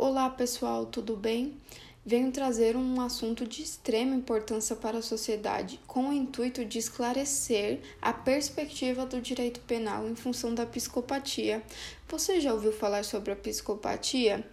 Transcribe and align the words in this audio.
Olá 0.00 0.30
pessoal, 0.30 0.86
tudo 0.86 1.16
bem? 1.16 1.56
Venho 2.06 2.30
trazer 2.30 2.76
um 2.76 3.00
assunto 3.00 3.44
de 3.44 3.64
extrema 3.64 4.14
importância 4.14 4.76
para 4.76 4.98
a 4.98 5.02
sociedade, 5.02 5.80
com 5.88 6.10
o 6.10 6.12
intuito 6.12 6.64
de 6.64 6.78
esclarecer 6.78 7.80
a 8.00 8.12
perspectiva 8.12 9.04
do 9.04 9.20
direito 9.20 9.58
penal 9.58 10.06
em 10.06 10.14
função 10.14 10.54
da 10.54 10.64
psicopatia. 10.64 11.64
Você 12.08 12.40
já 12.40 12.54
ouviu 12.54 12.72
falar 12.72 13.04
sobre 13.04 13.32
a 13.32 13.36
psicopatia? 13.36 14.48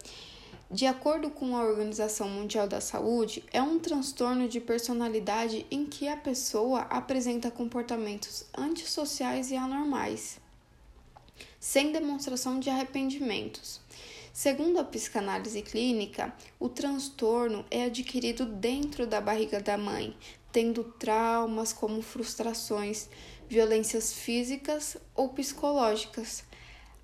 De 0.71 0.87
acordo 0.87 1.29
com 1.29 1.55
a 1.55 1.63
Organização 1.63 2.27
Mundial 2.27 2.67
da 2.67 2.81
Saúde, 2.81 3.43
é 3.53 3.62
um 3.62 3.77
transtorno 3.77 4.49
de 4.49 4.59
personalidade 4.59 5.67
em 5.69 5.85
que 5.85 6.07
a 6.07 6.17
pessoa 6.17 6.87
apresenta 6.89 7.51
comportamentos 7.51 8.46
antissociais 8.57 9.51
e 9.51 9.55
anormais, 9.55 10.39
sem 11.59 11.91
demonstração 11.91 12.59
de 12.59 12.71
arrependimentos. 12.71 13.85
Segundo 14.36 14.79
a 14.79 14.83
psicanálise 14.83 15.62
clínica, 15.62 16.36
o 16.59 16.68
transtorno 16.68 17.64
é 17.72 17.86
adquirido 17.86 18.46
dentro 18.46 19.08
da 19.08 19.22
barriga 19.22 19.62
da 19.62 19.78
mãe, 19.78 20.14
tendo 20.52 20.84
traumas 20.84 21.72
como 21.72 22.02
frustrações, 22.02 23.08
violências 23.48 24.12
físicas 24.12 24.98
ou 25.16 25.30
psicológicas. 25.30 26.44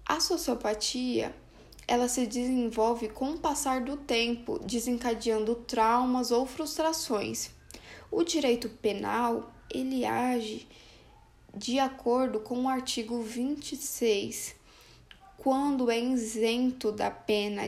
A 0.06 0.20
sociopatia 0.20 1.34
ela 1.88 2.10
se 2.10 2.28
desenvolve 2.28 3.08
com 3.08 3.32
o 3.32 3.40
passar 3.40 3.80
do 3.80 3.96
tempo, 3.96 4.60
desencadeando 4.60 5.56
traumas 5.56 6.32
ou 6.32 6.46
frustrações. 6.46 7.50
O 8.12 8.26
direito 8.26 8.68
penal, 8.68 9.54
ele 9.74 10.04
age 10.04 10.68
de 11.56 11.80
acordo 11.80 12.42
com 12.42 12.64
o 12.64 12.68
artigo 12.68 13.22
26, 13.22 14.60
quando 15.44 15.90
é 15.90 16.00
isento 16.00 16.92
da 16.92 17.10
pena, 17.10 17.64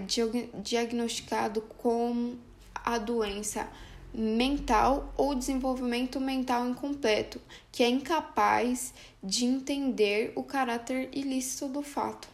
diagnosticado 0.61 1.59
com 1.79 2.35
a 2.75 2.99
doença 2.99 3.67
mental 4.13 5.11
ou 5.17 5.33
desenvolvimento 5.33 6.19
mental 6.21 6.67
incompleto, 6.67 7.41
que 7.71 7.81
é 7.81 7.89
incapaz 7.89 8.93
de 9.23 9.45
entender 9.45 10.33
o 10.35 10.43
caráter 10.43 11.09
ilícito 11.13 11.67
do 11.67 11.81
fato. 11.81 12.27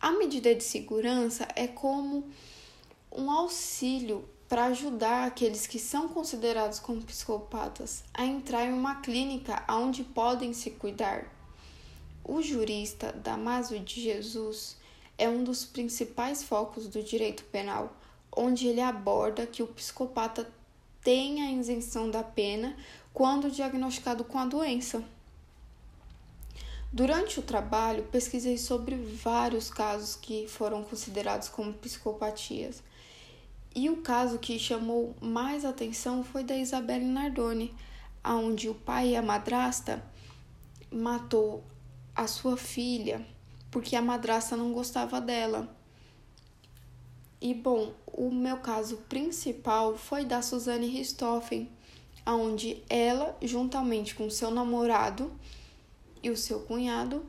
A 0.00 0.12
medida 0.12 0.54
de 0.54 0.62
segurança 0.62 1.48
é 1.56 1.66
como 1.66 2.28
um 3.10 3.28
auxílio 3.28 4.24
para 4.48 4.66
ajudar 4.66 5.26
aqueles 5.26 5.66
que 5.66 5.80
são 5.80 6.06
considerados 6.06 6.78
como 6.78 7.02
psicopatas 7.02 8.04
a 8.14 8.24
entrar 8.24 8.66
em 8.66 8.72
uma 8.72 9.00
clínica 9.00 9.64
onde 9.68 10.04
podem 10.04 10.52
se 10.52 10.70
cuidar. 10.70 11.39
O 12.24 12.42
jurista 12.42 13.12
Damaso 13.12 13.78
de 13.78 14.00
Jesus 14.00 14.76
é 15.16 15.28
um 15.28 15.42
dos 15.42 15.64
principais 15.64 16.42
focos 16.42 16.86
do 16.86 17.02
direito 17.02 17.44
penal, 17.44 17.96
onde 18.34 18.66
ele 18.66 18.80
aborda 18.80 19.46
que 19.46 19.62
o 19.62 19.66
psicopata 19.66 20.50
tem 21.02 21.42
a 21.42 21.52
isenção 21.52 22.10
da 22.10 22.22
pena 22.22 22.76
quando 23.12 23.50
diagnosticado 23.50 24.24
com 24.24 24.38
a 24.38 24.46
doença. 24.46 25.02
Durante 26.92 27.38
o 27.38 27.42
trabalho, 27.42 28.04
pesquisei 28.04 28.58
sobre 28.58 28.96
vários 28.96 29.70
casos 29.70 30.16
que 30.16 30.48
foram 30.48 30.82
considerados 30.82 31.48
como 31.48 31.72
psicopatias. 31.72 32.82
E 33.74 33.88
o 33.88 33.98
caso 33.98 34.38
que 34.38 34.58
chamou 34.58 35.14
mais 35.20 35.64
atenção 35.64 36.24
foi 36.24 36.42
da 36.42 36.56
Isabelle 36.56 37.04
Nardoni, 37.04 37.72
onde 38.24 38.68
o 38.68 38.74
pai 38.74 39.10
e 39.10 39.16
a 39.16 39.22
madrasta 39.22 40.04
matou 40.90 41.62
a 42.20 42.26
sua 42.26 42.54
filha 42.54 43.26
porque 43.70 43.96
a 43.96 44.02
madrasta 44.02 44.54
não 44.54 44.74
gostava 44.74 45.22
dela. 45.22 45.74
E 47.40 47.54
bom, 47.54 47.94
o 48.06 48.30
meu 48.30 48.58
caso 48.58 48.98
principal 49.08 49.96
foi 49.96 50.26
da 50.26 50.42
Suzane 50.42 50.86
Ristoffen, 50.86 51.70
onde 52.26 52.82
ela, 52.90 53.34
juntamente 53.40 54.14
com 54.14 54.28
seu 54.28 54.50
namorado, 54.50 55.32
e 56.22 56.28
o 56.28 56.36
seu 56.36 56.60
cunhado 56.60 57.24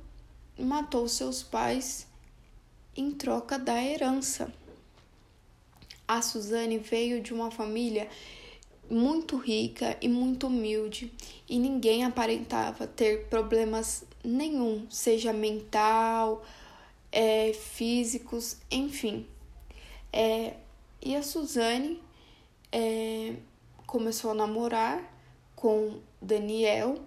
matou 0.59 1.07
seus 1.07 1.41
pais 1.41 2.05
em 2.93 3.11
troca 3.11 3.57
da 3.57 3.81
herança. 3.81 4.53
A 6.05 6.21
Suzane 6.21 6.77
veio 6.77 7.21
de 7.21 7.33
uma 7.33 7.49
família 7.49 8.09
muito 8.89 9.37
rica 9.37 9.97
e 10.01 10.09
muito 10.09 10.47
humilde 10.47 11.13
e 11.47 11.57
ninguém 11.57 12.03
aparentava 12.03 12.85
ter 12.85 13.27
problemas 13.27 14.03
nenhum, 14.23 14.89
seja 14.89 15.33
mental, 15.33 16.43
é, 17.11 17.53
físicos, 17.53 18.57
enfim. 18.69 19.27
É, 20.13 20.55
e 21.01 21.15
a 21.15 21.23
Suzane 21.23 22.01
é, 22.71 23.35
começou 23.85 24.31
a 24.31 24.35
namorar 24.35 25.03
com 25.55 25.99
Daniel 26.21 26.99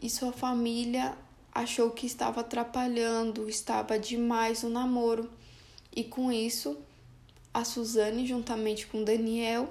e 0.00 0.10
sua 0.10 0.32
família 0.32 1.16
achou 1.54 1.90
que 1.90 2.06
estava 2.06 2.40
atrapalhando, 2.40 3.48
estava 3.48 3.98
demais 3.98 4.62
o 4.62 4.68
namoro. 4.68 5.30
E 5.94 6.02
com 6.02 6.32
isso, 6.32 6.78
a 7.52 7.64
Suzane, 7.64 8.26
juntamente 8.26 8.86
com 8.86 9.04
Daniel, 9.04 9.68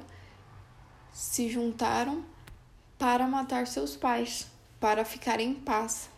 se 1.12 1.50
juntaram 1.50 2.24
para 2.98 3.28
matar 3.28 3.66
seus 3.66 3.96
pais, 3.96 4.48
para 4.80 5.04
ficar 5.04 5.40
em 5.40 5.54
paz. 5.54 6.10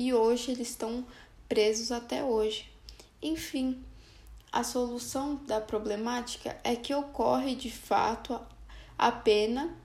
E 0.00 0.14
hoje 0.14 0.52
eles 0.52 0.70
estão 0.70 1.04
presos 1.46 1.92
até 1.92 2.24
hoje. 2.24 2.72
Enfim, 3.20 3.84
a 4.50 4.64
solução 4.64 5.34
da 5.46 5.60
problemática 5.60 6.58
é 6.64 6.74
que 6.74 6.94
ocorre 6.94 7.54
de 7.54 7.70
fato 7.70 8.40
a 8.96 9.12
pena 9.12 9.76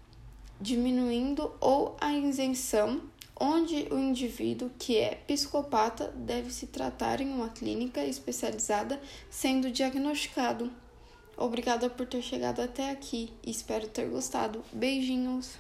diminuindo 0.62 1.54
ou 1.60 1.98
a 2.00 2.14
isenção 2.14 3.02
onde 3.38 3.90
o 3.92 4.00
indivíduo 4.00 4.72
que 4.80 4.96
é 4.98 5.16
psicopata 5.16 6.14
deve 6.16 6.50
se 6.50 6.68
tratar 6.68 7.20
em 7.20 7.30
uma 7.30 7.50
clínica 7.50 8.02
especializada 8.06 9.02
sendo 9.30 9.70
diagnosticado. 9.70 10.72
Obrigada 11.36 11.90
por 11.90 12.08
ter 12.08 12.22
chegado 12.22 12.62
até 12.62 12.90
aqui 12.90 13.34
espero 13.46 13.86
ter 13.90 14.08
gostado. 14.08 14.64
Beijinhos! 14.72 15.58